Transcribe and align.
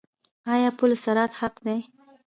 آیا 0.53 0.69
پل 0.77 0.91
صراط 1.03 1.31
حق 1.39 1.55
دی؟ 1.65 1.77